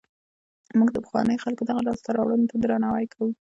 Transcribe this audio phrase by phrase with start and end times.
[0.77, 3.27] موږ د پخوانیو خلکو دغو لاسته راوړنو ته درناوی کوو.